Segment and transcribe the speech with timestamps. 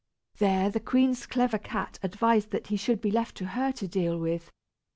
[0.39, 4.17] There, the queen's clever cat advised that he should be left to her to deal
[4.17, 4.51] with.